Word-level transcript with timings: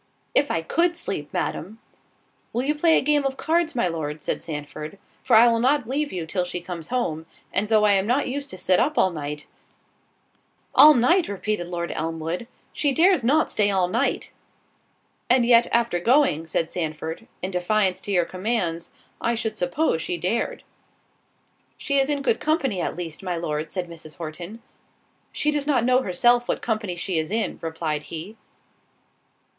"If 0.33 0.49
I 0.49 0.63
could 0.63 0.97
sleep, 0.97 1.31
Madam." 1.31 1.77
"Will 2.53 2.63
you 2.63 2.73
play 2.73 2.97
a 2.97 3.03
game 3.03 3.23
of 3.23 3.37
cards, 3.37 3.75
my 3.75 3.87
Lord?" 3.87 4.23
said 4.23 4.41
Sandford, 4.41 4.97
"for 5.21 5.35
I 5.35 5.47
will 5.47 5.59
not 5.59 5.87
leave 5.87 6.11
you 6.11 6.25
till 6.25 6.43
she 6.43 6.59
comes 6.59 6.87
home; 6.87 7.27
and 7.53 7.69
though 7.69 7.83
I 7.83 7.91
am 7.91 8.07
not 8.07 8.27
used 8.27 8.49
to 8.49 8.57
sit 8.57 8.79
up 8.79 8.97
all 8.97 9.11
night——" 9.11 9.45
"All 10.73 10.95
night!" 10.95 11.27
repeated 11.27 11.67
Lord 11.67 11.91
Elmwood; 11.91 12.47
"she 12.73 12.91
dares 12.91 13.23
not 13.23 13.51
stay 13.51 13.69
all 13.69 13.87
night." 13.87 14.31
"And 15.29 15.45
yet, 15.45 15.67
after 15.71 15.99
going," 15.99 16.47
said 16.47 16.71
Sandford, 16.71 17.27
"in 17.43 17.51
defiance 17.51 18.01
to 18.01 18.11
your 18.11 18.25
commands, 18.25 18.89
I 19.21 19.35
should 19.35 19.55
suppose 19.55 20.01
she 20.01 20.17
dared." 20.17 20.63
"She 21.77 21.99
is 21.99 22.09
in 22.09 22.23
good 22.23 22.39
company, 22.39 22.81
at 22.81 22.95
least, 22.95 23.21
my 23.21 23.35
Lord," 23.35 23.69
said 23.69 23.87
Mrs. 23.87 24.17
Horton. 24.17 24.63
"She 25.31 25.51
does 25.51 25.67
not 25.67 25.85
know 25.85 26.01
herself 26.01 26.47
what 26.47 26.63
company 26.63 26.95
she 26.95 27.19
is 27.19 27.29
in," 27.29 27.59
replied 27.61 28.01
he. 28.09 28.35